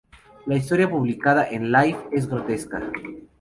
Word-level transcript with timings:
La 0.47 0.55
historia 0.57 0.89
publicada 0.89 1.47
en 1.47 1.71
"Life" 1.71 1.99
es 2.11 2.25
grotesca... 2.27 2.81